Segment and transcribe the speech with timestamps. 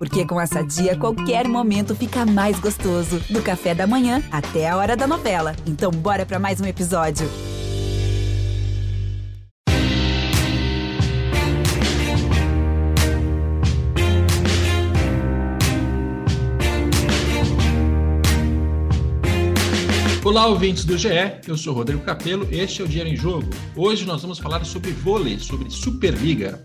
[0.00, 3.20] Porque com essa dia, qualquer momento fica mais gostoso.
[3.28, 5.54] Do café da manhã até a hora da novela.
[5.66, 7.28] Então, bora para mais um episódio.
[20.24, 21.08] Olá, ouvintes do GE,
[21.46, 23.50] eu sou Rodrigo Capello, este é o Dinheiro em Jogo.
[23.76, 26.64] Hoje nós vamos falar sobre vôlei, sobre Superliga.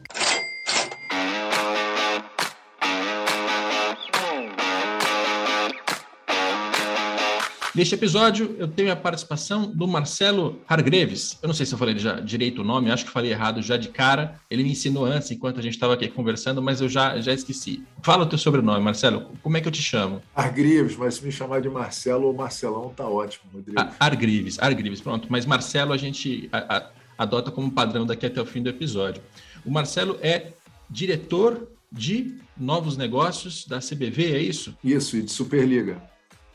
[7.75, 11.37] Neste episódio, eu tenho a participação do Marcelo Hargreves.
[11.41, 13.75] Eu não sei se eu falei já direito o nome, acho que falei errado já
[13.75, 14.39] de cara.
[14.49, 17.83] Ele me ensinou antes, enquanto a gente estava aqui conversando, mas eu já, já esqueci.
[18.01, 19.29] Fala o teu sobrenome, Marcelo.
[19.43, 20.21] Como é que eu te chamo?
[20.33, 23.77] Hargreves, mas se me chamar de Marcelo ou Marcelão, tá ótimo, Rodrigo.
[23.77, 25.27] Ah, Hargreves, Hargreves, pronto.
[25.29, 29.21] Mas Marcelo a gente a, a, adota como padrão daqui até o fim do episódio.
[29.65, 30.53] O Marcelo é
[30.89, 34.77] diretor de novos negócios da CBV, é isso?
[34.81, 36.01] Isso, e de Superliga.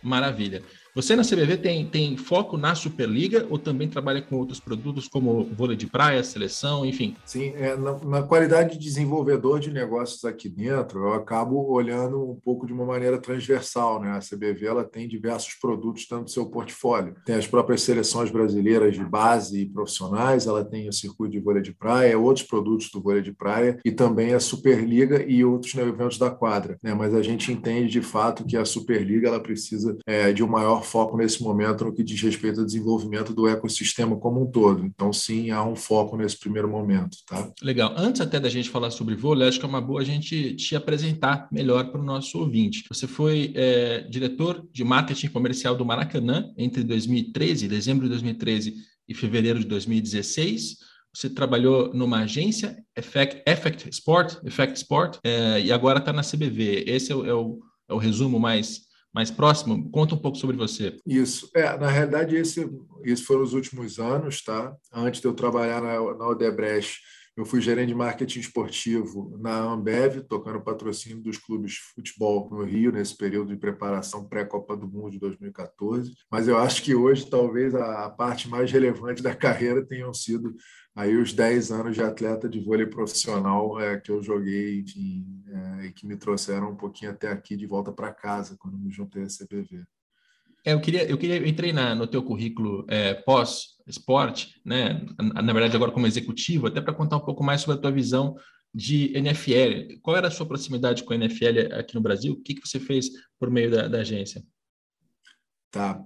[0.03, 0.63] Maravilha.
[0.95, 5.45] Você na CBV tem, tem foco na Superliga ou também trabalha com outros produtos como
[5.45, 7.17] vôlei de praia, seleção, enfim?
[7.25, 12.35] Sim, é, na, na, qualidade de desenvolvedor de negócios aqui dentro, eu acabo olhando um
[12.35, 14.01] pouco de uma maneira transversal.
[14.01, 14.11] Né?
[14.11, 17.15] A CBV ela tem diversos produtos dentro do seu portfólio.
[17.25, 21.63] Tem as próprias seleções brasileiras de base e profissionais, ela tem o circuito de vôlei
[21.63, 26.19] de praia, outros produtos do vôlei de praia e também a Superliga e outros eventos
[26.19, 26.79] da quadra.
[26.83, 26.93] Né?
[26.95, 30.80] Mas a gente entende de fato que a Superliga ela precisa é, de um maior
[30.81, 34.85] maior foco nesse momento no que diz respeito ao desenvolvimento do ecossistema como um todo.
[34.85, 37.19] Então, sim, há um foco nesse primeiro momento.
[37.27, 37.51] Tá?
[37.63, 37.95] Legal.
[37.97, 40.75] Antes até da gente falar sobre vôlei, acho que é uma boa a gente te
[40.75, 42.85] apresentar melhor para o nosso ouvinte.
[42.89, 48.75] Você foi é, diretor de marketing comercial do Maracanã entre 2013, dezembro de 2013
[49.09, 55.73] e fevereiro de 2016 você trabalhou numa agência, Effect, Effect Sport, Effect Sport, é, e
[55.73, 56.85] agora está na CBV.
[56.87, 57.59] Esse é o, é, o,
[57.89, 59.91] é o, resumo mais mais próximo.
[59.91, 60.99] Conta um pouco sobre você.
[61.07, 61.51] Isso.
[61.55, 62.71] É, na realidade, esse,
[63.05, 64.75] isso foram os últimos anos, tá?
[64.93, 67.01] Antes de eu trabalhar na, na Odebrecht,
[67.37, 72.65] eu fui gerente de marketing esportivo na Ambev, tocando patrocínio dos clubes de futebol no
[72.65, 76.13] Rio, nesse período de preparação pré-Copa do Mundo de 2014.
[76.31, 80.55] Mas eu acho que hoje, talvez, a parte mais relevante da carreira tenham sido
[80.95, 85.87] aí os 10 anos de atleta de vôlei profissional é, que eu joguei enfim, é,
[85.87, 89.23] e que me trouxeram um pouquinho até aqui de volta para casa quando me juntei
[89.23, 89.85] à CBV.
[90.65, 95.05] É, eu queria, eu queria, entrei na, no teu currículo é, pós-esporte, né?
[95.19, 97.91] Na, na, verdade agora como executivo, até para contar um pouco mais sobre a tua
[97.91, 98.37] visão
[98.75, 99.99] de NFL.
[100.03, 102.35] Qual era a sua proximidade com a NFL aqui no Brasil?
[102.35, 104.43] O que, que você fez por meio da, da agência?
[105.71, 106.05] Tá.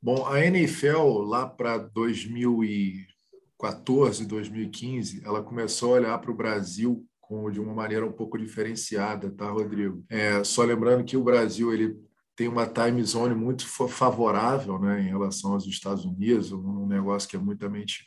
[0.00, 3.16] Bom, a NFL lá para 2000 e
[3.58, 8.38] 2014, 2015, ela começou a olhar para o Brasil com, de uma maneira um pouco
[8.38, 10.04] diferenciada, tá, Rodrigo?
[10.08, 11.96] É, só lembrando que o Brasil ele
[12.36, 17.36] tem uma time zone muito favorável né, em relação aos Estados Unidos, um negócio que
[17.36, 18.04] é muitamente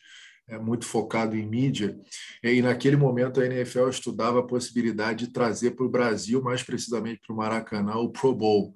[0.48, 1.98] é muito focado em mídia.
[2.44, 7.22] E naquele momento a NFL estudava a possibilidade de trazer para o Brasil, mais precisamente
[7.26, 8.74] para o Maracanã, o Pro Bowl,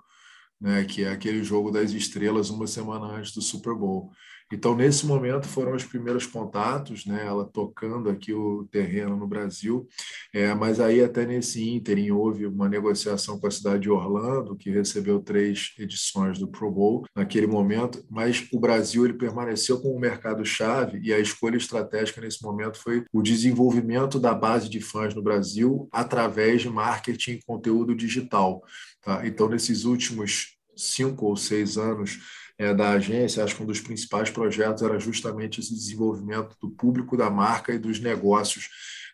[0.61, 4.11] né, que é aquele jogo das estrelas uma semana antes do Super Bowl.
[4.53, 9.87] Então, nesse momento, foram os primeiros contatos, né, ela tocando aqui o terreno no Brasil,
[10.31, 14.69] é, mas aí até nesse ínterim houve uma negociação com a cidade de Orlando, que
[14.69, 19.99] recebeu três edições do Pro Bowl naquele momento, mas o Brasil ele permaneceu como um
[19.99, 25.23] mercado-chave e a escolha estratégica nesse momento foi o desenvolvimento da base de fãs no
[25.23, 28.61] Brasil através de marketing e conteúdo digital.
[29.01, 29.25] Tá?
[29.25, 32.19] Então, nesses últimos cinco ou seis anos,
[32.57, 37.17] é, da agência, acho que um dos principais projetos era justamente esse desenvolvimento do público
[37.17, 38.69] da marca e dos negócios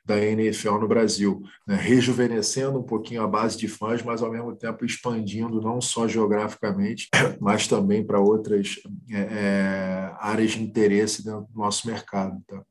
[0.05, 1.75] da NFL no Brasil, né?
[1.75, 7.07] rejuvenescendo um pouquinho a base de fãs, mas ao mesmo tempo expandindo não só geograficamente,
[7.39, 8.77] mas também para outras
[9.11, 12.41] é, é, áreas de interesse dentro do nosso mercado.
[12.47, 12.63] Tá?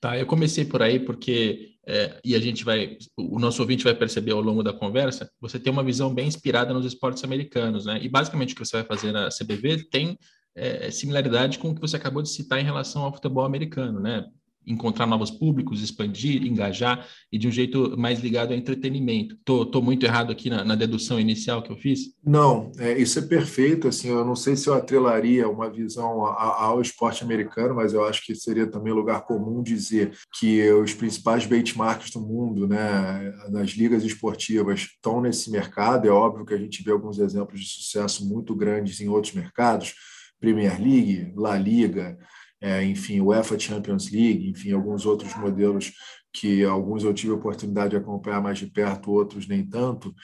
[0.00, 3.94] Tá, eu comecei por aí porque, é, e a gente vai, o nosso ouvinte vai
[3.94, 7.98] perceber ao longo da conversa, você tem uma visão bem inspirada nos esportes americanos, né?
[8.02, 10.16] E basicamente o que você vai fazer na CBV tem
[10.54, 14.24] é, similaridade com o que você acabou de citar em relação ao futebol americano, né?
[14.66, 19.36] Encontrar novos públicos, expandir, engajar e de um jeito mais ligado ao entretenimento.
[19.44, 22.14] Tô, tô muito errado aqui na, na dedução inicial que eu fiz?
[22.24, 23.88] Não, é, isso é perfeito.
[23.88, 28.24] Assim, eu não sei se eu atrelaria uma visão ao esporte americano, mas eu acho
[28.24, 34.04] que seria também lugar comum dizer que os principais benchmarks do mundo, né, nas ligas
[34.04, 36.06] esportivas, estão nesse mercado.
[36.06, 39.94] É óbvio que a gente vê alguns exemplos de sucesso muito grandes em outros mercados,
[40.40, 42.18] Premier League, La Liga,
[42.62, 45.92] é, enfim, UEFA Champions League, enfim, alguns outros modelos
[46.32, 50.14] que alguns eu tive a oportunidade de acompanhar mais de perto, outros nem tanto,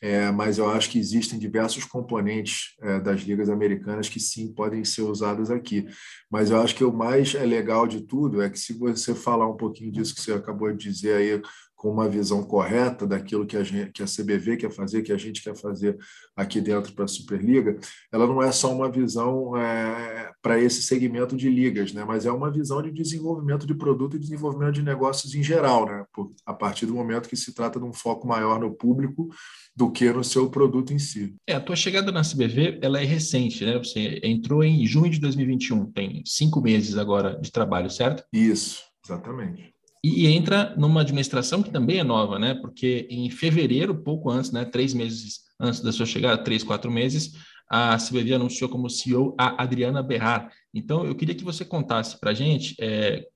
[0.00, 4.84] é, mas eu acho que existem diversos componentes é, das ligas americanas que sim podem
[4.84, 5.84] ser usados aqui.
[6.30, 9.56] Mas eu acho que o mais legal de tudo é que se você falar um
[9.56, 11.42] pouquinho disso que você acabou de dizer aí
[11.76, 15.18] com uma visão correta daquilo que a, gente, que a CBV quer fazer, que a
[15.18, 15.96] gente quer fazer
[16.34, 17.78] aqui dentro para a Superliga,
[18.10, 22.02] ela não é só uma visão é, para esse segmento de ligas, né?
[22.04, 26.04] mas é uma visão de desenvolvimento de produto e desenvolvimento de negócios em geral, né?
[26.14, 29.28] Por, a partir do momento que se trata de um foco maior no público
[29.74, 31.34] do que no seu produto em si.
[31.46, 33.76] É, a tua chegada na CBV ela é recente, né?
[33.76, 38.24] Você entrou em junho de 2021, tem cinco meses agora de trabalho, certo?
[38.32, 39.75] Isso, exatamente
[40.06, 42.54] e entra numa administração que também é nova, né?
[42.54, 44.64] Porque em fevereiro, pouco antes, né?
[44.64, 47.32] Três meses antes da sua chegada, três, quatro meses,
[47.68, 50.52] a CBV anunciou como CEO a Adriana Berrar.
[50.72, 53.26] Então, eu queria que você contasse para a gente é,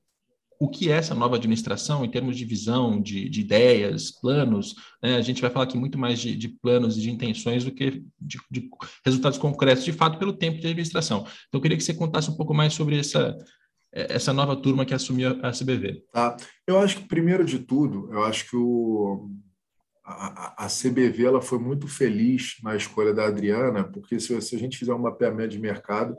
[0.60, 4.74] o que é essa nova administração em termos de visão, de, de ideias, planos.
[5.02, 5.16] Né?
[5.16, 8.04] A gente vai falar aqui muito mais de, de planos e de intenções do que
[8.20, 8.68] de, de,
[9.04, 11.20] resultados concretos, de fato, pelo tempo de administração.
[11.20, 13.36] Então, eu queria que você contasse um pouco mais sobre essa,
[13.92, 16.04] essa nova turma que assumiu a CBV?
[16.12, 16.36] Tá.
[16.66, 19.30] Eu acho que, primeiro de tudo, eu acho que o,
[20.04, 24.58] a, a CBV ela foi muito feliz na escolha da Adriana, porque se, se a
[24.58, 26.16] gente fizer um mapeamento de mercado,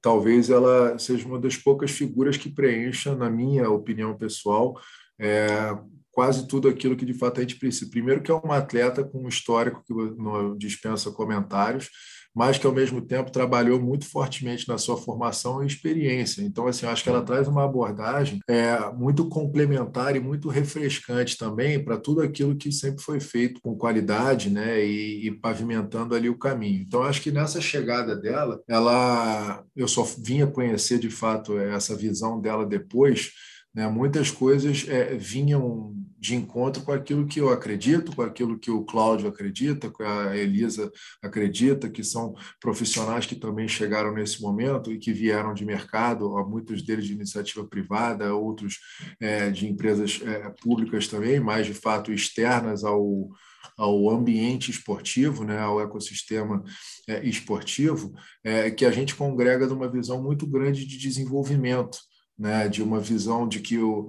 [0.00, 4.78] talvez ela seja uma das poucas figuras que preencha, na minha opinião pessoal,
[5.18, 5.76] é,
[6.12, 7.90] quase tudo aquilo que de fato a gente precisa.
[7.90, 11.88] Primeiro que é uma atleta com um histórico que não dispensa comentários,
[12.34, 16.42] mas que ao mesmo tempo trabalhou muito fortemente na sua formação e experiência.
[16.42, 21.82] Então, assim, acho que ela traz uma abordagem é, muito complementar e muito refrescante também
[21.82, 26.38] para tudo aquilo que sempre foi feito com qualidade, né, e, e pavimentando ali o
[26.38, 26.82] caminho.
[26.82, 32.40] Então, acho que nessa chegada dela, ela, eu só vinha conhecer de fato essa visão
[32.40, 33.32] dela depois
[33.74, 33.88] né?
[33.88, 38.84] Muitas coisas é, vinham de encontro com aquilo que eu acredito, com aquilo que o
[38.84, 44.98] Cláudio acredita, com a Elisa acredita, que são profissionais que também chegaram nesse momento e
[44.98, 48.78] que vieram de mercado, muitos deles de iniciativa privada, outros
[49.18, 53.30] é, de empresas é, públicas também, mas de fato externas ao,
[53.78, 56.62] ao ambiente esportivo, né, ao ecossistema
[57.08, 58.12] é, esportivo,
[58.44, 61.98] é, que a gente congrega numa visão muito grande de desenvolvimento
[62.40, 64.08] né, de uma visão de que o,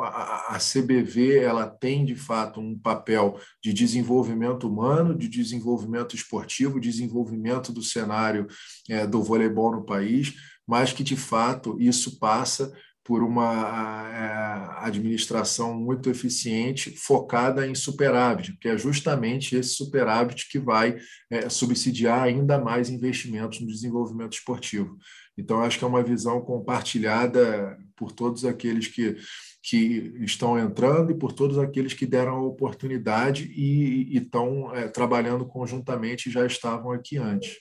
[0.00, 7.72] a, CBV ela tem de fato um papel de desenvolvimento humano, de desenvolvimento esportivo, desenvolvimento
[7.72, 8.46] do cenário
[8.88, 10.34] é, do voleibol no país,
[10.66, 12.72] mas que de fato isso passa
[13.06, 20.58] por uma é, administração muito eficiente, focada em superávit, que é justamente esse superávit que
[20.58, 20.96] vai
[21.30, 24.98] é, subsidiar ainda mais investimentos no desenvolvimento esportivo.
[25.38, 29.16] Então, acho que é uma visão compartilhada por todos aqueles que,
[29.62, 35.46] que estão entrando e por todos aqueles que deram a oportunidade e, estão é, trabalhando
[35.46, 37.56] conjuntamente e já estavam aqui antes.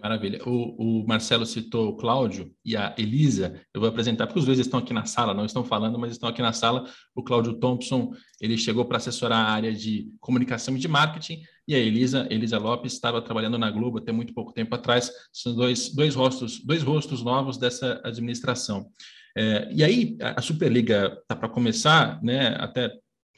[0.00, 0.40] Maravilha.
[0.46, 3.60] O, o, Marcelo citou o Cláudio e a Elisa.
[3.72, 6.28] Eu vou apresentar, porque os dois estão aqui na sala, não estão falando, mas estão
[6.28, 6.84] aqui na sala.
[7.14, 11.74] O Cláudio Thompson, ele chegou para assessorar a área de comunicação e de marketing, e
[11.74, 15.10] a Elisa, Elisa Lopes, estava trabalhando na Globo até muito pouco tempo atrás.
[15.32, 18.88] São dois, dois, rostos, dois rostos novos dessa administração.
[19.36, 22.56] É, e aí, a Superliga está para começar, né?
[22.58, 22.90] Até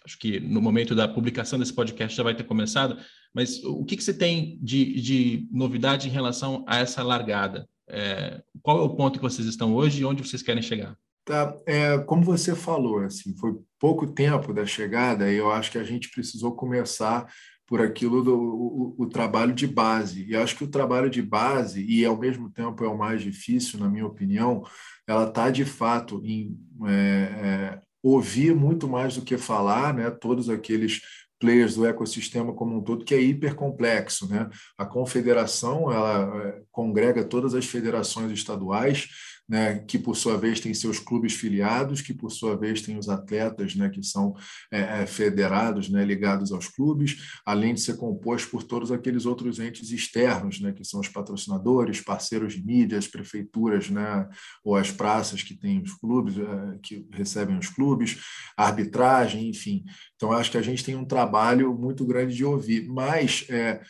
[0.05, 2.97] acho que no momento da publicação desse podcast já vai ter começado,
[3.35, 7.69] mas o que, que você tem de, de novidade em relação a essa largada?
[7.89, 10.97] É, qual é o ponto que vocês estão hoje e onde vocês querem chegar?
[11.25, 15.79] Tá, é, como você falou, assim, foi pouco tempo da chegada e eu acho que
[15.79, 17.31] a gente precisou começar
[17.69, 20.25] por aquilo do o, o, trabalho de base.
[20.27, 23.79] E acho que o trabalho de base, e ao mesmo tempo é o mais difícil,
[23.79, 24.65] na minha opinião,
[25.07, 30.11] ela está de fato em é, é, ouvir muito mais do que falar, né?
[30.11, 31.03] todos aqueles
[31.39, 34.27] players do ecossistema como um todo, que é hiper complexo.
[34.27, 34.49] Né?
[34.79, 39.09] A confederação ela é, congrega todas as federações estaduais,
[39.49, 43.09] né, que por sua vez tem seus clubes filiados, que por sua vez tem os
[43.09, 44.35] atletas né, que são
[44.71, 49.59] é, é, federados, né, ligados aos clubes, além de ser composto por todos aqueles outros
[49.59, 54.29] entes externos, né, que são os patrocinadores, parceiros de mídias, prefeituras, né,
[54.63, 58.19] ou as praças que têm os clubes, é, que recebem os clubes,
[58.57, 59.85] arbitragem, enfim.
[60.17, 63.81] Então, acho que a gente tem um trabalho muito grande de ouvir, mas é,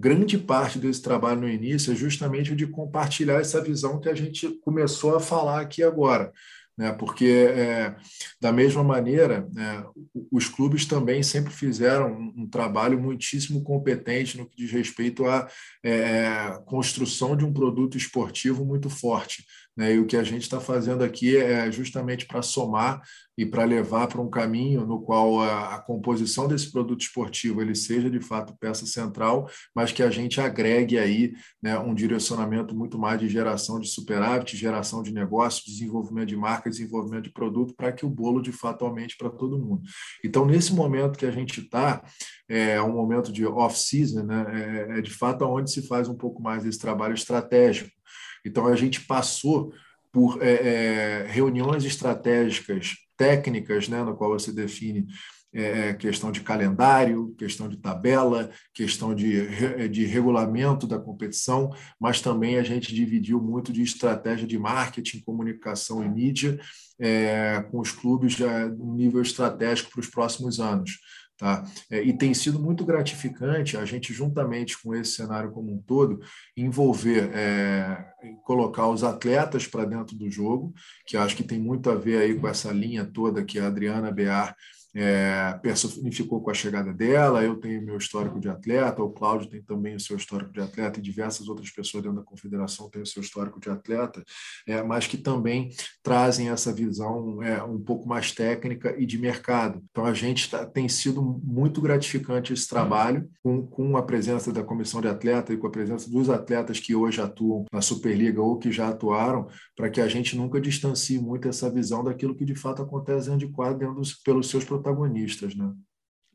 [0.00, 4.14] grande parte desse trabalho no início é justamente o de compartilhar essa visão que a
[4.14, 6.32] gente começou a falar aqui agora.
[6.80, 6.90] Né?
[6.92, 7.94] Porque, é,
[8.40, 9.84] da mesma maneira, é,
[10.32, 15.46] os clubes também sempre fizeram um, um, trabalho muitíssimo competente no que diz respeito à
[15.84, 19.44] é, construção de um produto esportivo muito forte.
[19.80, 19.94] Né?
[19.94, 23.00] E o que a gente está fazendo aqui é justamente para somar
[23.38, 27.74] e para levar para um caminho no qual a, a, composição desse produto esportivo ele
[27.74, 31.32] seja de fato peça central, mas que a gente agregue aí
[31.62, 36.68] né, um direcionamento muito mais de geração de superávit, geração de negócio, desenvolvimento de marca,
[36.68, 39.80] desenvolvimento de produto, para que o bolo de fato aumente para todo mundo.
[40.22, 42.04] Então, nesse momento que a gente está,
[42.46, 46.42] é um momento de off-season, né, é, é de fato onde se faz um pouco
[46.42, 47.98] mais esse trabalho estratégico.
[48.44, 49.72] Então, a gente passou
[50.12, 55.06] por é, é, reuniões estratégicas técnicas, né, qual você define
[55.52, 62.56] é, questão de calendário, questão de tabela, questão de, de regulamento da competição, mas também
[62.56, 66.58] a gente dividiu muito de estratégia de marketing, comunicação e mídia
[66.98, 70.98] é, com os clubes já no nível estratégico para os próximos anos.
[71.40, 71.64] Tá?
[71.90, 76.20] É, e tem sido muito gratificante a gente, juntamente com esse cenário como um todo,
[76.54, 78.12] envolver, é,
[78.44, 80.74] colocar os atletas para dentro do jogo,
[81.06, 84.12] que acho que tem muito a ver aí com essa linha toda que a Adriana
[84.12, 84.54] Bear
[84.94, 87.42] é, personificou com a chegada dela.
[87.42, 90.98] Eu tenho meu histórico de atleta, o Cláudio tem também o seu histórico de atleta
[90.98, 94.22] e diversas outras pessoas dentro da confederação têm o seu histórico de atleta,
[94.66, 95.70] é, mas que também
[96.02, 99.82] trazem essa visão é, um pouco mais técnica e de mercado.
[99.90, 104.62] Então, a gente tá, tem sido muito gratificante esse trabalho com, com a presença da
[104.62, 108.58] comissão de atleta e com a presença dos atletas que hoje atuam na Superliga ou
[108.58, 112.54] que já atuaram, para que a gente nunca distancie muito essa visão daquilo que de
[112.54, 115.72] fato acontece dentro de quadro, dentro dos, pelos seus protagonistas, né?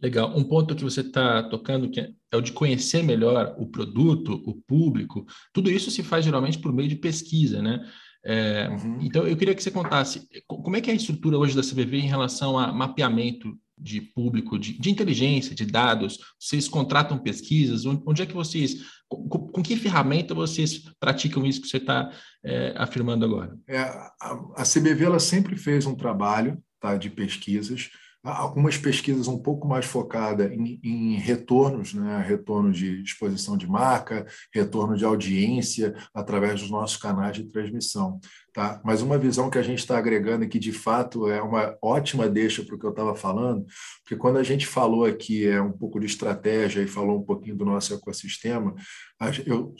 [0.02, 0.38] Legal.
[0.38, 4.56] Um ponto que você está tocando que é o de conhecer melhor o produto, o
[4.68, 5.26] público.
[5.54, 7.80] Tudo isso se faz geralmente por meio de pesquisa, né?
[8.24, 9.00] É, uhum.
[9.02, 11.98] Então, eu queria que você contasse como é que é a estrutura hoje da CBV
[11.98, 16.20] em relação a mapeamento de público, de, de inteligência, de dados.
[16.40, 17.86] Vocês contratam pesquisas?
[17.86, 22.12] Onde é que vocês, com, com que ferramenta vocês praticam isso que você está
[22.44, 23.58] é, afirmando agora?
[23.68, 24.12] É, a,
[24.58, 27.90] a CBV ela sempre fez um trabalho tá, de pesquisas
[28.32, 32.24] algumas pesquisas um pouco mais focadas em, em, retornos, né?
[32.26, 38.20] retorno de exposição de marca, retorno de audiência através dos nossos canais de transmissão.
[38.52, 38.82] Tá?
[38.84, 42.28] Mas uma visão que a gente está agregando e que de fato é uma ótima
[42.28, 43.66] deixa para o que eu estava falando,
[44.02, 47.56] porque quando a gente falou aqui é um pouco de estratégia e falou um pouquinho
[47.56, 48.74] do nosso ecossistema,
[49.46, 49.76] eu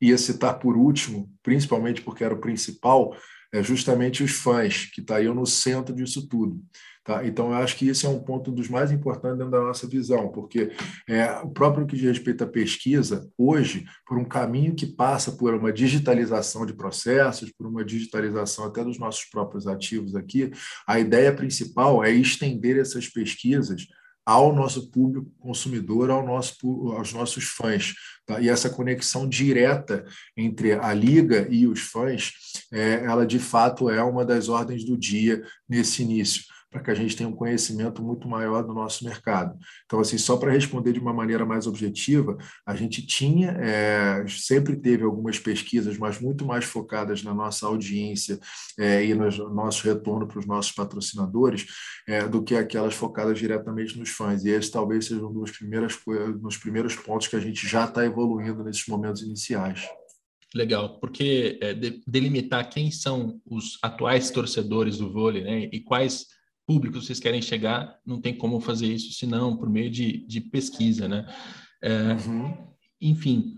[0.00, 3.16] ia citar por último, principalmente porque era o principal,
[3.52, 6.60] é justamente os fãs que estariam no centro disso tudo.
[7.04, 7.26] Tá?
[7.26, 10.28] Então, eu acho que esse é um ponto dos mais importantes dentro da nossa visão,
[10.28, 10.70] porque
[11.08, 15.54] é, o próprio que diz respeito à pesquisa, hoje, por um caminho que passa por
[15.54, 20.50] uma digitalização de processos, por uma digitalização até dos nossos próprios ativos aqui,
[20.86, 23.86] a ideia principal é estender essas pesquisas
[24.28, 26.54] ao nosso público consumidor, ao nosso,
[26.92, 27.94] aos nossos fãs.
[28.26, 28.38] Tá?
[28.38, 30.04] E essa conexão direta
[30.36, 32.32] entre a liga e os fãs,
[32.70, 36.94] é, ela de fato é uma das ordens do dia nesse início para que a
[36.94, 39.58] gente tenha um conhecimento muito maior do nosso mercado.
[39.86, 44.76] Então, assim, só para responder de uma maneira mais objetiva, a gente tinha, é, sempre
[44.76, 48.38] teve algumas pesquisas, mas muito mais focadas na nossa audiência
[48.78, 51.66] é, e no nosso retorno para os nossos patrocinadores,
[52.06, 54.44] é, do que aquelas focadas diretamente nos fãs.
[54.44, 55.98] E esse talvez seja um dos primeiros,
[56.38, 59.88] dos primeiros pontos que a gente já está evoluindo nesses momentos iniciais.
[60.54, 61.74] Legal, porque é,
[62.06, 66.26] delimitar quem são os atuais torcedores do vôlei né, e quais
[66.68, 71.08] público vocês querem chegar, não tem como fazer isso senão por meio de, de pesquisa,
[71.08, 71.26] né?
[71.82, 72.54] É, uhum.
[73.00, 73.54] Enfim,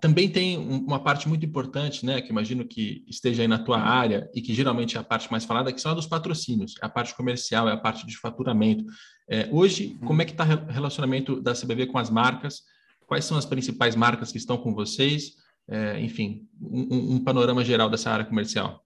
[0.00, 4.30] também tem uma parte muito importante, né, que imagino que esteja aí na tua área
[4.34, 7.16] e que geralmente é a parte mais falada, que são a dos patrocínios, a parte
[7.16, 8.84] comercial, é a parte de faturamento.
[9.30, 10.08] É, hoje, uhum.
[10.08, 12.62] como é que está o relacionamento da CBV com as marcas?
[13.06, 15.32] Quais são as principais marcas que estão com vocês?
[15.68, 18.85] É, enfim, um, um panorama geral dessa área comercial.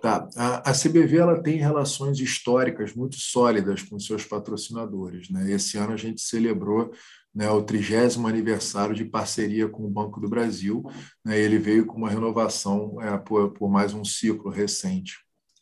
[0.00, 0.28] Tá.
[0.36, 5.28] A, a, CBV ela tem relações históricas muito sólidas com seus patrocinadores.
[5.28, 5.50] Né?
[5.50, 6.92] Esse ano a gente celebrou
[7.34, 10.84] né, o trigésimo aniversário de parceria com o Banco do Brasil.
[11.24, 11.38] Né?
[11.38, 15.16] Ele veio com uma renovação é, por, por mais um ciclo recente.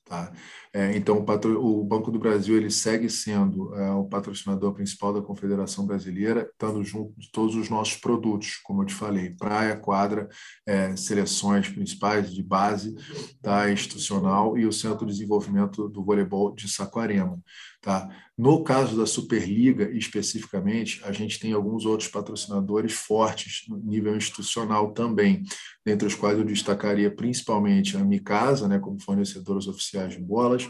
[0.06, 0.32] Tá?
[0.72, 5.12] É, então, o, patro, o, Banco do Brasil ele segue sendo é, o patrocinador principal
[5.12, 9.76] da Confederação Brasileira, estando junto de todos os nossos produtos, como eu te falei, praia,
[9.76, 10.28] quadra,
[10.64, 12.94] é, seleções principais de base,
[13.42, 17.42] tá, institucional e o Centro de Desenvolvimento do Voleibol de Saquarema.
[17.86, 18.10] Tá?
[18.36, 24.90] No caso da Superliga, especificamente, a gente tem alguns outros patrocinadores fortes no nível institucional
[24.92, 25.44] também,
[25.84, 30.66] dentre os quais eu destacaria principalmente a Micasa, né, como fornecedores oficiais de bolas.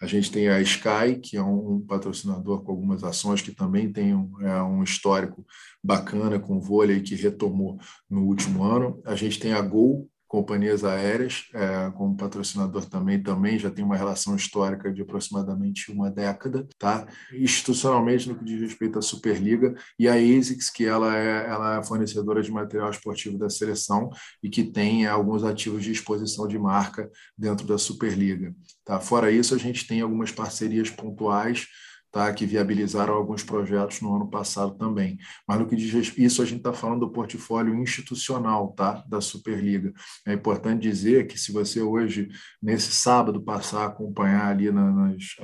[0.00, 4.14] A gente tem a Sky, que é um, patrocinador com algumas ações que também tem
[4.14, 5.44] um, é, um histórico
[5.82, 9.02] bacana com vôlei que retomou no último ano.
[9.04, 13.96] A gente tem a Gol, companhias aéreas, é, como patrocinador também, também já tem uma
[13.96, 17.04] relação histórica de aproximadamente uma década, tá?
[17.32, 21.82] Institucionalmente, no que diz respeito à Superliga, e a ASICS, que ela é, ela é
[21.82, 24.08] fornecedora de material esportivo da seleção
[24.40, 28.54] e que tem alguns ativos de exposição de marca dentro da Superliga.
[28.84, 29.00] Tá?
[29.00, 31.66] Fora isso, a gente tem algumas parcerias pontuais
[32.10, 35.18] tá, que viabilizaram alguns projetos no ano passado também.
[35.46, 39.20] Mas no que diz respeito, isso a gente está falando do portfólio institucional tá, da
[39.20, 39.92] Superliga.
[40.26, 42.28] É importante dizer que se você hoje,
[42.62, 45.36] nesse sábado, passar a acompanhar ali nas,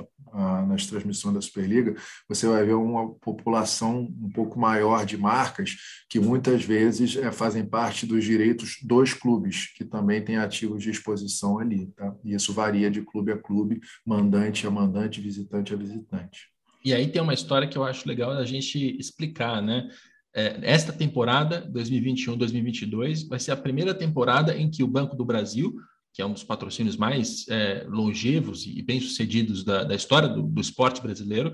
[0.67, 1.95] nas transmissões da Superliga,
[2.27, 5.75] você vai ver uma população um pouco maior de marcas
[6.09, 10.89] que muitas vezes é, fazem parte dos direitos dos clubes, que também têm ativos de
[10.89, 11.87] exposição ali.
[11.95, 12.13] Tá?
[12.23, 16.56] E isso varia de clube a clube, mandante a mandante, visitante a visitante.
[16.87, 19.89] E aí tem uma história que eu acho legal a gente explicar, né?
[20.33, 25.75] É, esta temporada, 2021-2022, vai ser a primeira temporada em que o Banco do Brasil,
[26.13, 30.61] que é um dos patrocínios mais é, longevos e bem-sucedidos da, da, história do, do
[30.61, 31.53] esporte brasileiro,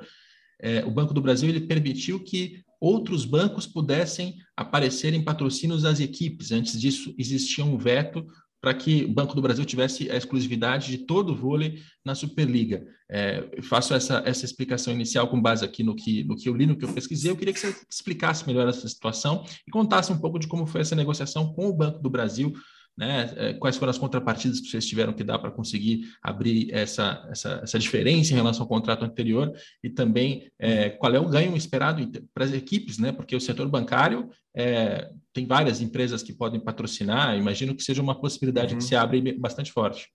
[0.61, 5.99] é, o Banco do Brasil ele permitiu que outros bancos pudessem aparecer em patrocínios das
[5.99, 6.51] equipes.
[6.51, 8.23] Antes disso, existia um veto
[8.63, 12.87] para que o Banco do Brasil tivesse a exclusividade de todo o vôlei na Superliga.
[13.11, 16.65] É, faço essa, essa explicação inicial com base aqui no que, no que eu li,
[16.65, 17.29] no que eu pesquisei.
[17.29, 20.79] Eu queria que você explicasse melhor essa situação e contasse um pouco de como foi
[20.79, 22.53] essa negociação com o Banco do Brasil
[22.97, 23.33] né?
[23.35, 27.59] É, quais foram as contrapartidas que vocês tiveram que dar para conseguir abrir essa, essa,
[27.63, 29.51] essa, diferença em relação ao contrato anterior
[29.83, 33.11] e também é, qual é o ganho esperado para as equipes, né?
[33.11, 38.19] Porque o setor bancário é, tem várias empresas que podem patrocinar, imagino que seja uma
[38.19, 38.79] possibilidade uhum.
[38.79, 40.09] que se abre bastante forte.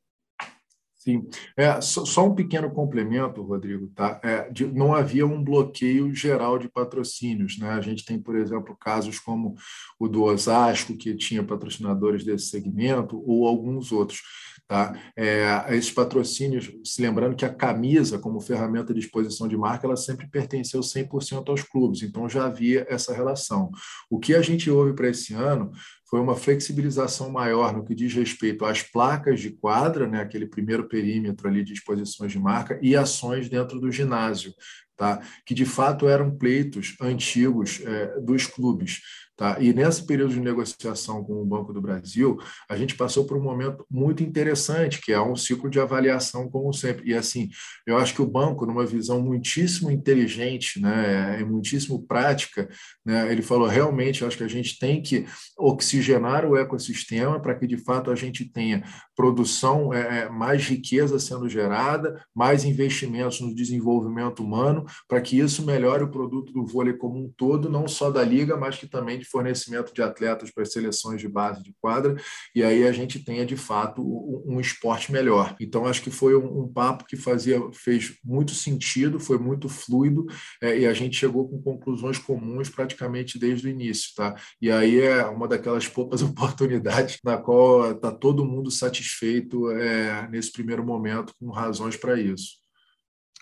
[1.08, 4.20] Sim, é, só, só, um pequeno complemento, Rodrigo, tá?
[4.22, 7.70] É, de, não havia um bloqueio geral de patrocínios, né?
[7.70, 9.54] A gente tem, por exemplo, casos como
[9.98, 14.20] o do Osasco, que tinha patrocinadores desse segmento, ou alguns outros.
[14.66, 15.00] Tá?
[15.16, 19.96] É, esses patrocínios, se lembrando que a camisa, como ferramenta de exposição de marca, ela
[19.96, 23.70] sempre pertenceu 100% aos clubes, então já havia essa relação.
[24.10, 25.72] O que a gente ouve para esse ano
[26.08, 30.88] foi uma flexibilização maior no que diz respeito às placas de quadra, né, aquele primeiro
[30.88, 34.54] perímetro ali de exposições de marca, e ações dentro do ginásio,
[34.98, 35.22] tá?
[35.46, 39.00] que de fato eram pleitos antigos é, dos clubes.
[39.38, 39.56] Tá?
[39.60, 42.36] E nesse período de negociação com o Banco do Brasil,
[42.68, 46.72] a gente passou por um momento muito interessante, que é um ciclo de avaliação, como
[46.72, 47.08] sempre.
[47.08, 47.48] E assim,
[47.86, 52.68] eu acho que o banco, numa visão muitíssimo inteligente, né, muitíssimo prática,
[53.06, 55.24] né, ele falou: realmente, acho que a gente tem que
[55.56, 58.82] oxigenar o ecossistema para que, de fato, a gente tenha
[59.14, 65.64] produção, é, é mais riqueza sendo gerada, mais investimentos no desenvolvimento humano, para que isso
[65.64, 69.18] melhore o produto do vôlei como um todo, não só da liga, mas que também
[69.18, 72.16] de fornecimento de atletas para as seleções de base de quadra,
[72.54, 74.02] e aí a gente tenha de fato
[74.46, 75.56] um esporte melhor.
[75.60, 80.26] Então acho que foi um, um papo que fazia fez muito sentido, foi muito fluido
[80.62, 84.34] é, e a gente chegou com conclusões comuns praticamente desde o início, tá?
[84.60, 90.52] E aí é uma daquelas poucas oportunidades na qual está todo mundo satisfeito é, nesse
[90.52, 92.67] primeiro momento com razões para isso.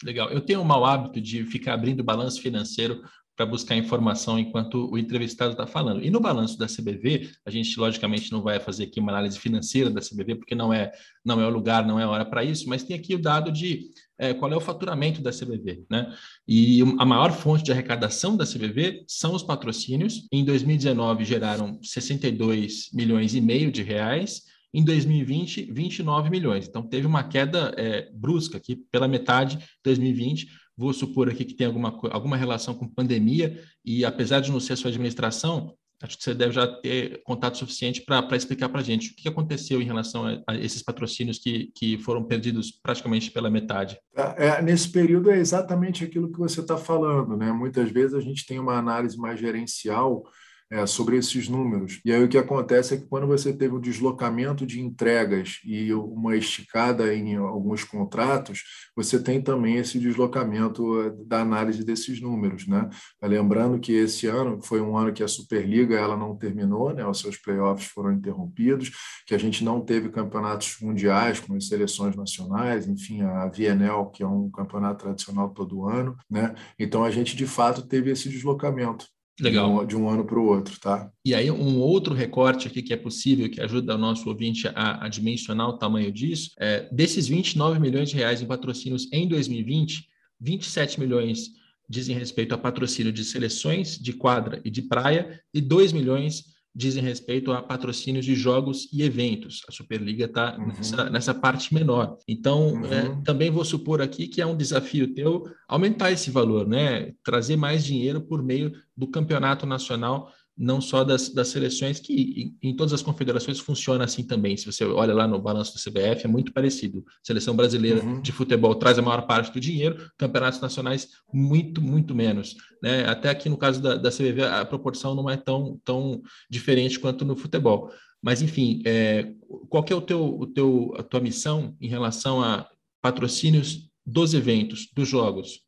[0.04, 0.30] Legal.
[0.30, 3.02] Eu tenho um mau hábito de ficar abrindo balanço financeiro
[3.37, 6.02] para buscar informação enquanto o entrevistado está falando.
[6.02, 9.90] E no balanço da CBV, a gente logicamente não vai fazer aqui uma análise financeira
[9.90, 10.90] da CBV, porque não é,
[11.22, 13.52] não é o lugar, não é a hora para isso, mas tem aqui o dado
[13.52, 15.85] de é, qual é o faturamento da CBV.
[15.90, 16.11] Né?
[16.48, 20.26] E a maior fonte de arrecadação da CBV são os patrocínios.
[20.32, 26.68] Em 2019 geraram 62 milhões e meio de reais, em 2020, 29 milhões.
[26.68, 31.55] Então, teve uma queda é, brusca aqui, pela metade de 2020, vou supor aqui que
[31.55, 36.18] tem alguma, alguma relação com pandemia, e apesar de não ser a sua administração, acho
[36.18, 39.81] que você deve já ter contato suficiente para explicar para a gente o que aconteceu
[39.81, 43.98] em relação a, a, esses patrocínios que, que foram perdidos praticamente pela metade.
[44.14, 47.50] É, é nesse período é exatamente aquilo que você está falando, né?
[47.52, 50.22] Muitas vezes a gente tem uma análise mais gerencial
[50.70, 52.00] é, sobre esses números.
[52.05, 55.92] E aí o que acontece é que quando você teve um deslocamento de entregas e
[55.92, 58.62] uma esticada em alguns contratos,
[58.94, 62.88] você tem também esse deslocamento é, da análise desses números, né?
[63.22, 67.07] Lembrando que esse ano foi um ano que a Superliga ela não terminou, né?
[67.07, 68.90] Os seus playoffs foram interrompidos,
[69.26, 74.22] que a gente não teve campeonatos mundiais com as seleções nacionais, enfim, a VNL, que
[74.22, 76.55] é um campeonato tradicional todo ano, né?
[76.79, 79.07] Então a gente de fato teve esse deslocamento.
[79.40, 79.68] Legal.
[79.68, 81.11] De um, de um ano para o outro, tá?
[81.25, 85.05] E aí, um outro recorte aqui que é possível, que ajuda o nosso ouvinte a,
[85.05, 90.09] a dimensionar o tamanho disso, é, desses 29 milhões de reais em patrocínios em 2020,
[90.40, 91.51] 27 milhões
[91.88, 97.03] dizem respeito a patrocínio de seleções de quadra e de praia, e 2 milhões dizem
[97.03, 99.62] respeito a patrocínios de jogos e eventos.
[99.67, 100.67] A Superliga está uhum.
[100.67, 102.19] nessa, nessa, parte menor.
[102.29, 102.85] Então, uhum.
[102.85, 107.15] é, também vou supor aqui que é um desafio teu aumentar esse valor, né?
[107.25, 112.71] Trazer mais dinheiro por meio do campeonato nacional não só das, das seleções, que em,
[112.71, 114.57] em, todas as confederações funciona assim também.
[114.57, 117.05] Se você olha lá no balanço do CBF, é muito parecido.
[117.23, 118.23] seleção brasileira uhum.
[118.23, 122.57] de futebol traz a maior parte do dinheiro, campeonatos nacionais, muito, muito menos.
[122.83, 123.07] Né?
[123.07, 127.25] Até aqui no caso da, da CBV, a proporção não é tão, tão diferente quanto
[127.25, 127.92] no futebol.
[128.23, 129.33] Mas, enfim, é,
[129.69, 132.69] qual é o teu, o teu, a tua missão em relação a
[133.03, 135.61] patrocínios dos eventos, dos jogos?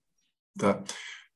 [0.58, 0.82] Tá.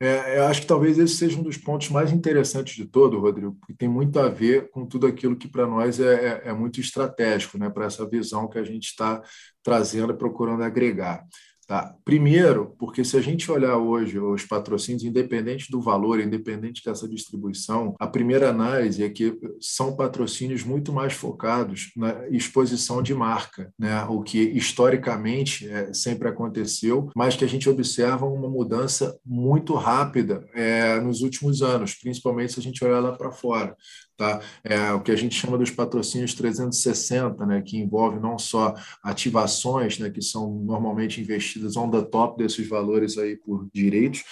[0.02, 3.54] É, eu acho que talvez esse seja um dos pontos mais interessantes de todo, Rodrigo,
[3.54, 6.80] porque tem muito a ver com tudo aquilo que para nós é, é, é, muito
[6.80, 9.22] estratégico, né, para essa visão que a gente está
[9.62, 11.24] trazendo e procurando agregar.
[11.66, 11.94] Tá?
[12.04, 17.94] Primeiro, porque se a gente olhar hoje os patrocínios, independente do valor, independente dessa distribuição,
[18.00, 24.04] a primeira análise é que são patrocínios muito mais focados na exposição de marca, né?
[24.04, 30.44] o que historicamente é, sempre aconteceu, mas que a gente observa uma mudança muito rápida
[30.54, 33.76] é, nos últimos anos, principalmente se a gente olhar lá para fora.
[34.16, 34.40] Tá?
[34.62, 39.98] É o que a gente chama dos patrocínios 360, né, que envolve não só ativações,
[39.98, 44.22] né, que são normalmente investidas on the top desses valores aí por direitos,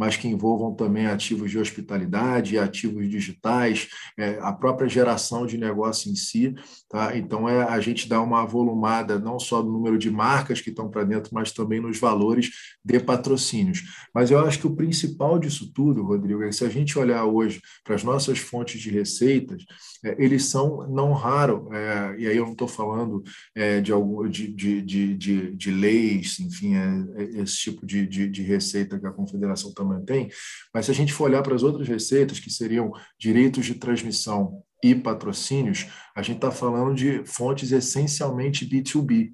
[0.00, 6.10] mas que envolvam também ativos de hospitalidade, ativos digitais, é, a própria geração de negócio
[6.10, 6.54] em si.
[6.88, 7.14] Tá?
[7.18, 10.88] Então, é a gente dá uma volumada não só no número de marcas que estão
[10.88, 12.50] para dentro, mas também nos valores
[12.82, 13.82] de patrocínios.
[14.14, 17.26] Mas eu acho que o principal disso tudo, Rodrigo, é que se a gente olhar
[17.26, 18.90] hoje para as nossas fontes de
[19.30, 19.64] receitas,
[20.04, 23.22] é, eles são não raro, é, e aí eu não estou falando
[23.54, 24.82] é, de, algum, de, de,
[25.16, 29.72] de, de, leis, enfim, é, é, esse tipo de, de, de receita que a Confederação
[29.72, 30.30] também mantém,
[30.72, 34.62] mas se a gente for olhar para as outras receitas, que seriam direitos de transmissão
[34.82, 39.32] e patrocínios, a gente está falando de fontes essencialmente B2B.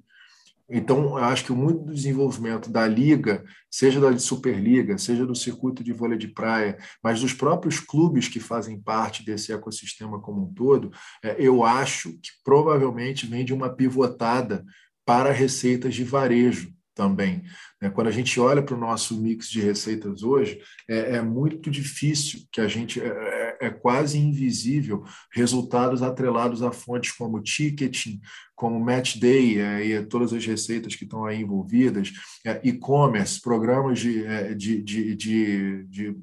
[0.69, 5.83] Então, eu acho que muito do desenvolvimento da liga, seja da Superliga, seja do circuito
[5.83, 10.53] de vôlei de praia, mas dos próprios clubes que fazem parte desse ecossistema como um
[10.53, 10.91] todo,
[11.23, 14.65] é, eu acho que provavelmente vem de uma pivotada
[15.05, 17.43] para receitas de varejo também.
[17.81, 17.89] Né?
[17.89, 22.41] Quando a gente olha para o nosso mix de receitas hoje, é, é muito difícil
[22.51, 22.99] que a gente,
[23.59, 28.19] é, quase invisível, resultados atrelados a fontes como ticketing,
[28.55, 32.11] como match day é, e todas as receitas que estão aí envolvidas,
[32.45, 36.17] é, e-commerce, programas de, é, de, de, de, de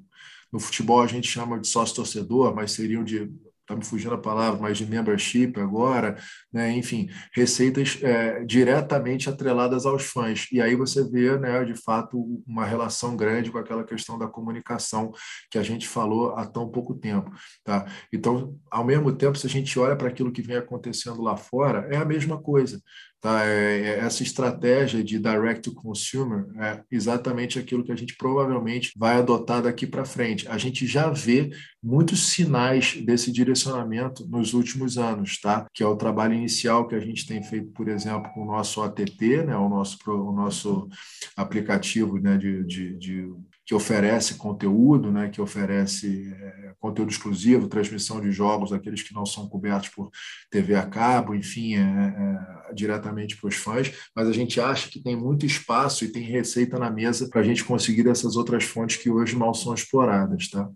[0.52, 3.30] no futebol a gente chama de sócio torcedor, mas seriam de
[3.64, 6.16] está me fugindo a palavra, mas de membership agora,
[6.54, 6.70] né?
[6.70, 10.46] enfim, receitas é, diretamente atreladas aos fãs.
[10.52, 15.10] E aí você vê, né, de fato, uma relação grande com aquela questão da comunicação
[15.50, 17.28] que a gente falou há tão pouco tempo.
[17.64, 17.84] Tá?
[18.12, 21.88] Então, ao mesmo tempo, se a gente olha para aquilo que vem acontecendo lá fora,
[21.90, 22.80] é a mesma coisa.
[23.24, 23.42] Tá?
[23.42, 28.92] É, é, essa estratégia de direct to consumer é exatamente aquilo que a gente provavelmente
[28.98, 30.46] vai adotar daqui para frente.
[30.46, 31.48] A gente já vê
[31.82, 35.66] muitos sinais desse direcionamento nos últimos anos, tá?
[35.72, 38.82] que é o trabalho inicial que a gente tem feito, por exemplo, com o nosso
[38.82, 39.56] ATT, né?
[39.56, 40.88] o, nosso, o nosso
[41.36, 42.36] aplicativo né?
[42.36, 43.34] de, de, de
[43.66, 49.24] que oferece conteúdo, né, que oferece é, conteúdo exclusivo, transmissão de jogos, aqueles que não
[49.24, 50.10] são cobertos por
[50.50, 55.02] TV a cabo, enfim, é, é, diretamente para os fãs, mas a gente acha que
[55.02, 58.98] tem muito espaço e tem receita na mesa para a gente conseguir dessas outras fontes
[58.98, 60.68] que hoje mal são exploradas, tá?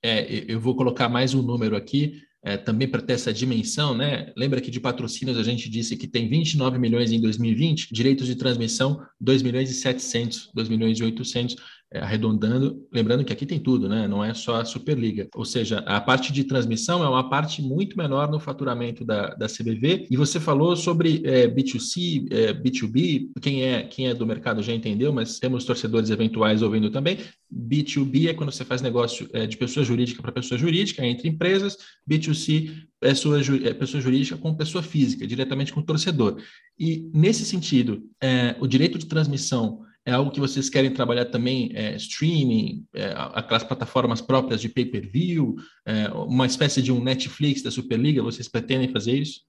[0.00, 4.32] É, eu vou colocar mais um número aqui, é, também para ter essa dimensão, né?
[4.36, 8.36] Lembra que de patrocínios a gente disse que tem 29 milhões em 2020, direitos de
[8.36, 11.56] transmissão 2 milhões e 700, 2 milhões e 800
[11.90, 14.06] é, arredondando, lembrando que aqui tem tudo, né?
[14.06, 15.26] Não é só a Superliga.
[15.34, 19.46] Ou seja, a parte de transmissão é uma parte muito menor no faturamento da, da
[19.46, 20.06] CBV.
[20.10, 23.30] E você falou sobre é, B2C, é, B2B.
[23.40, 27.20] Quem é, quem é do mercado já entendeu, mas temos torcedores eventuais ouvindo também.
[27.50, 31.78] B2B é quando você faz negócio é, de pessoa jurídica para pessoa jurídica, entre empresas.
[32.08, 32.70] B2C
[33.00, 36.36] é, é pessoa jurídica com pessoa física, diretamente com o torcedor.
[36.78, 41.70] E nesse sentido, é, o direito de transmissão é algo que vocês querem trabalhar também,
[41.74, 47.70] é, streaming, é, aquelas plataformas próprias de pay-per-view, é, uma espécie de um Netflix da
[47.70, 49.42] Superliga, vocês pretendem fazer isso?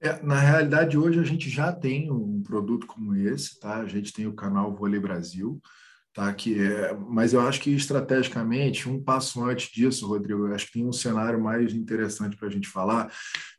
[0.00, 3.76] É, na realidade, hoje a gente já tem um produto como esse, tá?
[3.76, 5.62] A gente tem o canal Vôlei Brasil,
[6.12, 6.34] tá?
[6.34, 10.84] Que é, mas eu acho que estrategicamente, um passo antes disso, Rodrigo, acho que tem
[10.84, 13.12] um cenário mais interessante para a gente falar,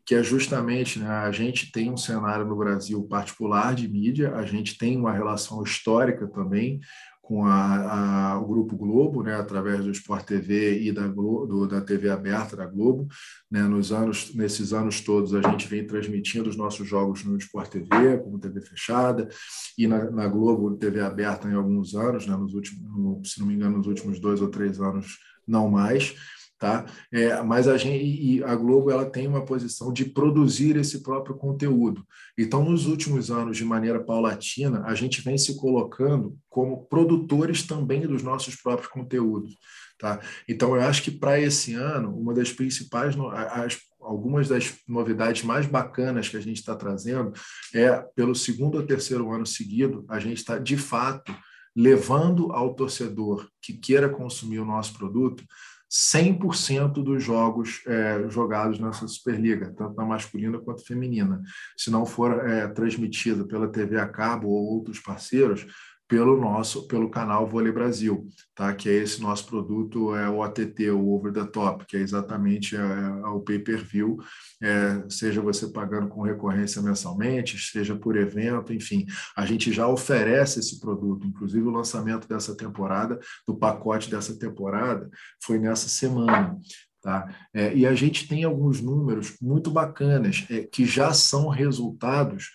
[0.06, 4.46] que é justamente né, a gente tem um cenário no Brasil particular de mídia, a
[4.46, 6.82] gente tem uma relação histórica também
[7.24, 11.80] com a, a, o Grupo Globo, né, através do Sport TV e da, Globo, da
[11.80, 13.08] TV aberta da Globo.
[13.50, 17.70] Né, nos anos, nesses anos todos, a gente vem transmitindo os nossos jogos no Sport
[17.70, 19.30] TV, como TV fechada,
[19.78, 23.48] e na, na Globo, TV aberta em alguns anos, né, nos últimos, no, se não
[23.48, 26.14] me engano, nos últimos dois ou três anos, não mais.
[26.64, 26.86] Tá?
[27.12, 32.08] É, mas a, gente, a Globo ela tem uma posição de produzir esse próprio conteúdo.
[32.38, 38.08] Então, nos últimos anos, de maneira paulatina, a gente vem se colocando como produtores também
[38.08, 39.58] dos nossos próprios conteúdos.
[40.00, 40.22] Tá?
[40.48, 43.14] Então, eu acho que para esse ano, uma das principais,
[43.52, 47.34] as, algumas das novidades mais bacanas que a gente está trazendo
[47.76, 51.36] é, pelo segundo ou terceiro ano seguido, a gente está, de fato,
[51.76, 55.44] levando ao torcedor que queira consumir o nosso produto
[55.94, 61.40] 100% dos jogos é, jogados nessa Superliga, tanto na masculina quanto feminina.
[61.78, 65.68] Se não for é, transmitido pela TV a cabo ou outros parceiros,
[66.08, 68.74] pelo nosso, pelo canal Vôlei Brasil, tá?
[68.74, 72.76] Que é esse nosso produto, é o OTT, o Over the Top, que é exatamente
[72.76, 74.18] é, é o pay-per-view,
[74.62, 80.60] é, seja você pagando com recorrência mensalmente, seja por evento, enfim, a gente já oferece
[80.60, 85.10] esse produto, inclusive o lançamento dessa temporada, do pacote dessa temporada,
[85.44, 86.58] foi nessa semana.
[87.02, 87.28] Tá?
[87.54, 92.50] É, e a gente tem alguns números muito bacanas é, que já são resultados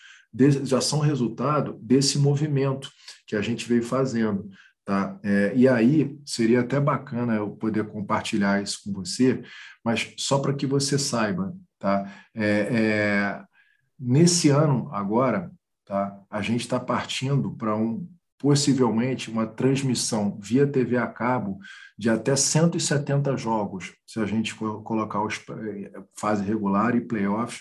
[0.64, 2.90] já são resultado desse movimento
[3.26, 4.50] que a gente veio fazendo.
[4.84, 5.18] Tá?
[5.22, 9.42] É, e aí seria até bacana eu poder compartilhar isso com você,
[9.84, 12.10] mas só para que você saiba, tá?
[12.34, 13.44] É, é,
[14.00, 15.52] nesse ano agora,
[15.84, 16.18] tá?
[16.30, 21.58] A gente está partindo para um possivelmente uma transmissão via TV a cabo
[21.98, 27.60] de até 170 jogos, se a gente colocar os é, fase regular e playoffs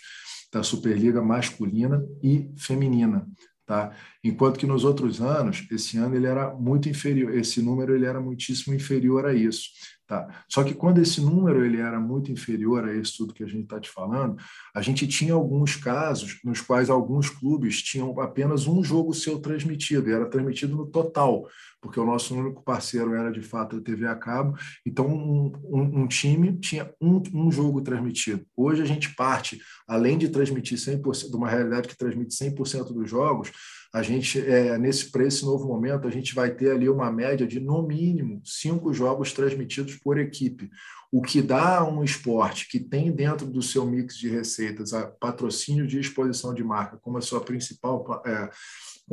[0.51, 3.27] da Superliga masculina e feminina.
[3.65, 3.93] Tá?
[4.23, 8.21] Enquanto que nos outros anos, esse ano ele era muito inferior, esse número ele era
[8.21, 9.69] muitíssimo inferior a isso.
[10.07, 10.25] Tá?
[10.47, 13.63] Só que quando esse número ele era muito inferior a isso tudo que a gente
[13.63, 14.37] está te falando,
[14.73, 20.09] a gente tinha alguns casos nos quais alguns clubes tinham apenas um jogo seu transmitido,
[20.09, 21.45] e era transmitido no total,
[21.81, 26.01] porque o nosso único parceiro era de fato a TV a cabo, então um, um,
[26.03, 28.45] um time tinha um, um, jogo transmitido.
[28.55, 33.09] Hoje a gente parte, além de transmitir 100%, de uma realidade que transmite 100% dos
[33.09, 33.51] jogos,
[33.93, 37.47] a gente, é, nesse, para esse novo momento, a gente vai ter ali uma média
[37.47, 40.69] de, no mínimo, cinco jogos transmitidos por equipe,
[41.11, 45.87] o que dá um esporte que tem dentro do seu mix de receitas a patrocínio
[45.87, 48.49] de exposição de marca como a sua principal, é,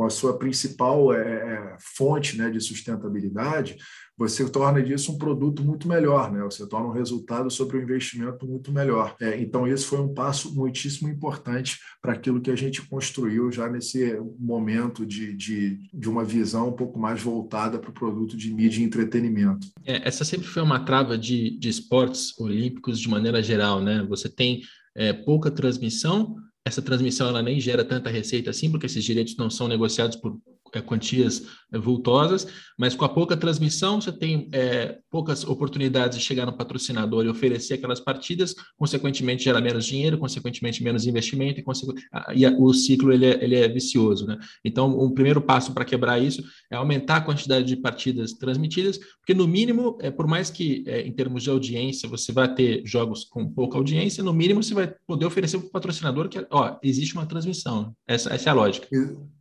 [0.02, 3.76] a sua principal é, fonte né, de sustentabilidade,
[4.16, 6.40] você torna disso um produto muito melhor, né?
[6.44, 9.16] Você torna um resultado sobre o investimento muito melhor.
[9.20, 13.68] É, então, esse foi um passo muitíssimo importante para aquilo que a gente construiu já
[13.68, 18.54] nesse momento de, de, de uma visão um pouco mais voltada para o produto de
[18.54, 19.66] mídia e entretenimento.
[19.84, 24.06] É, essa sempre foi uma trava de, de esportes olímpicos de maneira geral, né?
[24.08, 24.62] Você tem
[24.94, 29.50] é, pouca transmissão, essa transmissão ela nem gera tanta receita assim, porque esses direitos não
[29.50, 30.38] são negociados por
[30.72, 32.46] é, quantias é, vultosas,
[32.78, 37.28] mas com a pouca transmissão você tem é, poucas oportunidades de chegar no patrocinador e
[37.28, 43.26] oferecer aquelas partidas, consequentemente gera menos dinheiro, consequentemente menos investimento e, e o ciclo ele
[43.26, 44.36] é, ele é vicioso, né?
[44.64, 48.98] Então, o um primeiro passo para quebrar isso é aumentar a quantidade de partidas transmitidas,
[49.20, 52.82] porque no mínimo, é, por mais que é, em termos de audiência você vai ter
[52.84, 56.76] jogos com pouca audiência, no mínimo você vai poder oferecer para o patrocinador que, ó,
[56.82, 57.94] existe uma transmissão.
[58.04, 58.88] Essa, essa é a lógica.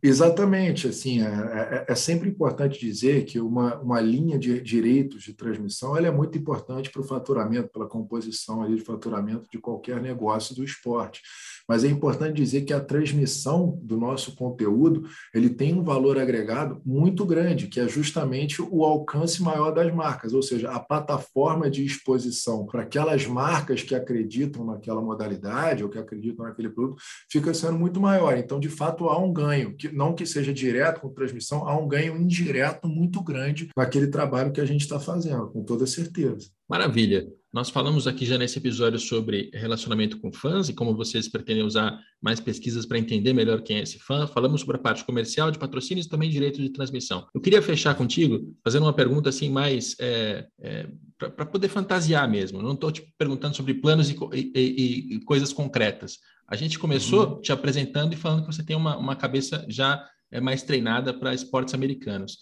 [0.00, 5.32] Exatamente, assim, é, é, é, sempre importante dizer que uma, uma linha de direitos de
[5.32, 5.63] transmissão
[5.96, 10.54] ela é muito importante para o faturamento, pela composição ali de faturamento de qualquer negócio
[10.54, 11.22] do esporte
[11.68, 16.80] mas é importante dizer que a transmissão do nosso conteúdo ele tem um valor agregado
[16.84, 21.84] muito grande, que é justamente o alcance maior das marcas, ou seja, a plataforma de
[21.84, 27.78] exposição para aquelas marcas que acreditam naquela modalidade ou que acreditam naquele produto fica sendo
[27.78, 28.36] muito maior.
[28.36, 31.88] Então, de fato, há um ganho, que não que seja direto com transmissão, há um
[31.88, 36.48] ganho indireto muito grande naquele trabalho que a gente está fazendo, com toda certeza.
[36.68, 37.26] Maravilha.
[37.54, 41.96] Nós falamos aqui já nesse episódio sobre relacionamento com fãs e como vocês pretendem usar
[42.20, 44.26] mais pesquisas para entender melhor quem é esse fã.
[44.26, 47.28] Falamos sobre a parte comercial de patrocínios e também direito de transmissão.
[47.32, 52.60] Eu queria fechar contigo fazendo uma pergunta assim mais é, é, para poder fantasiar mesmo.
[52.60, 56.18] Não estou te perguntando sobre planos e, e, e, coisas concretas.
[56.48, 57.40] A gente começou uhum.
[57.40, 61.32] te apresentando e falando que você tem uma, uma cabeça já é, mais treinada para
[61.32, 62.36] esportes americanos.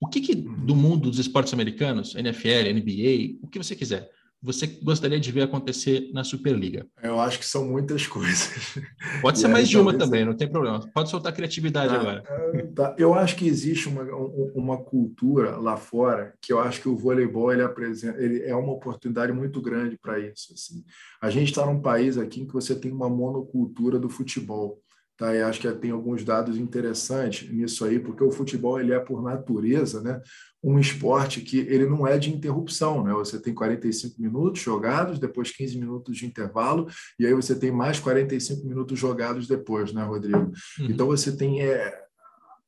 [0.00, 0.66] O que, que uhum.
[0.66, 4.10] do mundo dos esportes americanos, NFL, NBA, o que você quiser,
[4.42, 6.86] você gostaria de ver acontecer na Superliga?
[7.02, 8.78] Eu acho que são muitas coisas.
[9.20, 10.80] Pode ser mais de uma também, não tem problema.
[10.94, 12.22] Pode soltar criatividade tá, agora.
[12.74, 12.94] Tá.
[12.98, 14.02] Eu acho que existe uma,
[14.54, 18.72] uma cultura lá fora que eu acho que o voleibol ele apresenta, ele é uma
[18.72, 20.52] oportunidade muito grande para isso.
[20.52, 20.84] Assim.
[21.20, 24.80] A gente está num país aqui em que você tem uma monocultura do futebol.
[25.16, 28.98] Tá, e acho que tem alguns dados interessantes nisso aí, porque o futebol ele é
[28.98, 30.20] por natureza, né,
[30.62, 33.12] um esporte que ele não é de interrupção, né?
[33.14, 36.86] Você tem 45 minutos jogados, depois 15 minutos de intervalo,
[37.18, 40.52] e aí você tem mais 45 minutos jogados depois, né, Rodrigo?
[40.78, 40.86] Uhum.
[40.90, 41.98] Então você tem é,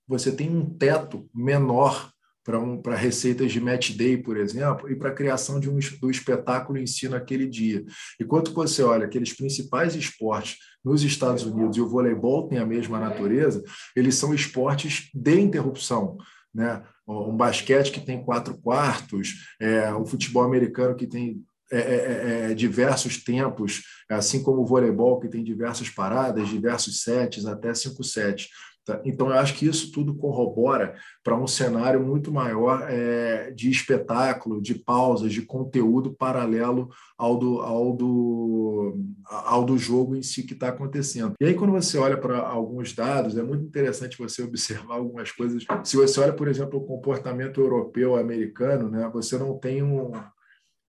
[0.06, 2.10] você tem um teto menor
[2.48, 6.10] para um, receitas de match day, por exemplo, e para a criação de um, do
[6.10, 7.84] espetáculo em si naquele dia.
[8.18, 12.98] Enquanto você olha aqueles principais esportes nos Estados Unidos e o voleibol tem a mesma
[12.98, 13.62] natureza,
[13.94, 16.16] eles são esportes de interrupção.
[16.54, 16.82] Né?
[17.06, 22.50] Um basquete que tem quatro quartos, é, o futebol americano que tem é, é, é,
[22.50, 28.02] é diversos tempos, assim como o voleibol, que tem diversas paradas, diversos sets, até cinco
[28.02, 28.48] sets.
[28.88, 29.02] Tá?
[29.04, 34.62] Então, eu acho que isso tudo corrobora para um cenário muito maior é, de espetáculo,
[34.62, 38.96] de pausas, de conteúdo paralelo ao do, ao do,
[39.26, 41.34] ao do jogo em si que está acontecendo.
[41.38, 45.62] E aí, quando você olha para alguns dados, é muito interessante você observar algumas coisas.
[45.84, 50.12] Se você olha, por exemplo, o comportamento europeu americano, né, você não tem um,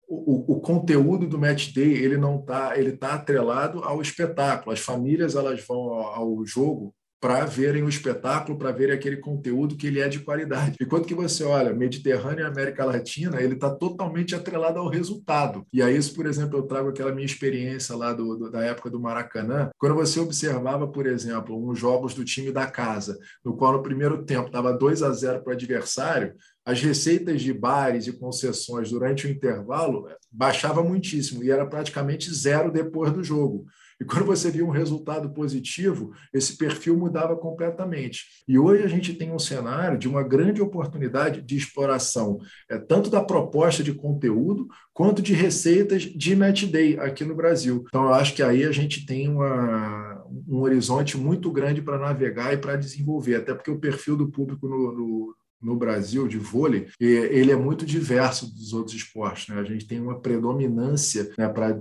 [0.08, 4.80] o, o, conteúdo do match day ele não tá ele está atrelado ao espetáculo as
[4.80, 9.86] famílias elas vão ao, ao jogo para verem o espetáculo, para verem aquele conteúdo que
[9.86, 10.76] ele é de qualidade.
[10.80, 15.66] Enquanto que você olha, Mediterrâneo e América Latina, ele está totalmente atrelado ao resultado.
[15.72, 18.88] E aí, isso, por exemplo, eu trago aquela minha experiência lá do, do, da época
[18.88, 23.72] do Maracanã, quando você observava, por exemplo, uns jogos do time da casa, no qual
[23.72, 28.12] no primeiro tempo estava 2 a 0 para o adversário, as receitas de bares e
[28.12, 33.66] concessões durante o intervalo baixava muitíssimo e era praticamente zero depois do jogo.
[34.00, 38.44] E quando você via um resultado positivo, esse perfil mudava completamente.
[38.46, 42.38] E hoje a gente tem um cenário de uma grande oportunidade de exploração,
[42.70, 47.84] é, tanto da proposta de conteúdo, quanto de receitas de match day aqui no Brasil.
[47.88, 52.52] Então, eu acho que aí a gente tem uma, um horizonte muito grande para navegar
[52.52, 56.86] e para desenvolver, até porque o perfil do público no, no no Brasil de vôlei,
[57.00, 59.48] ele é muito diverso dos outros esportes.
[59.48, 59.60] Né?
[59.60, 61.78] A gente tem uma predominância né, pra,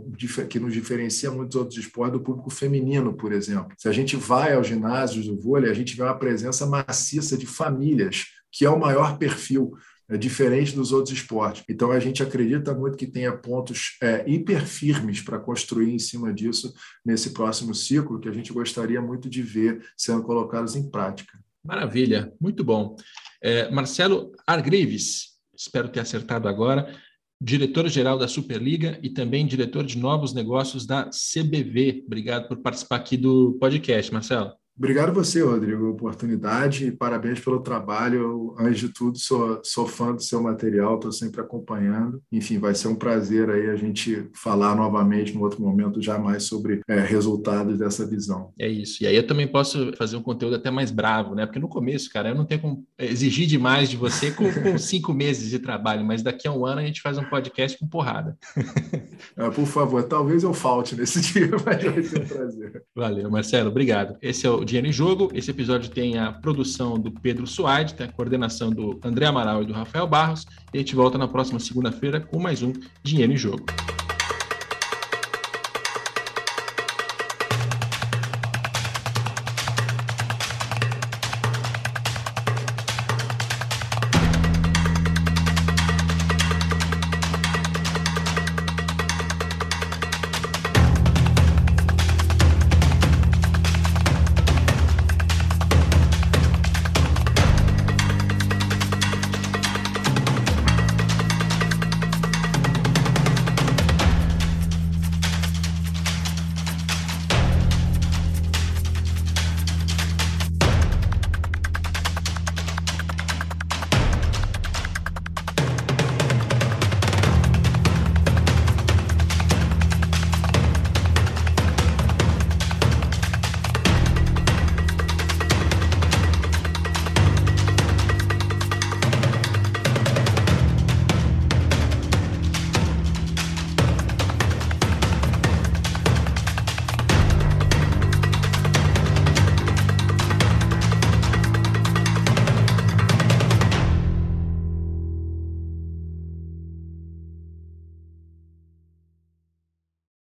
[0.49, 3.73] que nos diferencia muitos outros esportes do público feminino, por exemplo.
[3.77, 7.45] Se a gente vai aos ginásios do vôlei, a gente vê uma presença maciça de
[7.45, 9.73] famílias, que é o maior perfil
[10.09, 11.63] é diferente dos outros esportes.
[11.69, 16.33] Então, a gente acredita muito que tenha pontos é, hiper firmes para construir em cima
[16.33, 16.73] disso
[17.05, 21.37] nesse próximo ciclo, que a gente gostaria muito de ver sendo colocados em prática.
[21.67, 22.95] Maravilha, muito bom.
[23.43, 26.97] É, Marcelo Argrives, espero ter acertado agora,
[27.41, 32.05] diretor-geral da Superliga e também diretor de novos negócios da CBV.
[32.07, 34.53] Obrigado por participar aqui do podcast, Marcelo.
[34.77, 38.21] Obrigado você, Rodrigo, oportunidade e parabéns pelo trabalho.
[38.21, 42.21] Eu, antes de tudo, sou, sou fã do seu material, estou sempre acompanhando.
[42.31, 46.43] Enfim, vai ser um prazer aí a gente falar novamente no outro momento já mais
[46.43, 48.51] sobre é, resultados dessa visão.
[48.59, 49.03] É isso.
[49.03, 51.47] E aí eu também posso fazer um conteúdo até mais bravo, né?
[51.47, 55.11] Porque no começo, cara, eu não tenho como exigir demais de você com, com cinco
[55.11, 58.37] meses de trabalho, mas daqui a um ano a gente faz um podcast com porrada.
[59.35, 62.83] É, por favor, talvez eu falte nesse dia, mas vai ser um prazer.
[62.95, 63.69] Valeu, Marcelo.
[63.69, 64.15] Obrigado.
[64.21, 65.31] Esse é o Dinheiro em Jogo.
[65.33, 69.65] Esse episódio tem a produção do Pedro Suaide, tem a coordenação do André Amaral e
[69.65, 70.45] do Rafael Barros.
[70.73, 73.65] E a gente volta na próxima segunda-feira com mais um Dinheiro em Jogo.